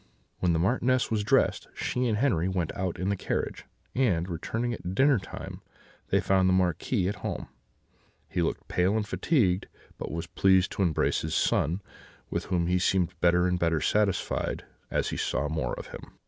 [0.39, 4.73] "When the Marchioness was dressed, she and Henri went out in the carriage; and, returning
[4.73, 5.61] at dinner time,
[6.09, 7.49] they found the Marquis at home:
[8.27, 9.67] he looked pale and fatigued,
[9.99, 11.83] but was pleased to embrace his son,
[12.31, 16.17] with whom he seemed better and better satisfied as he saw more of him.